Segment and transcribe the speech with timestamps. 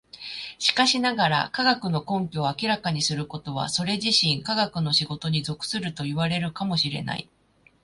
[0.57, 7.29] しかしながら、科学の根拠を明らかにすることはそれ自身科学の仕事に属するといわれるかも知れない。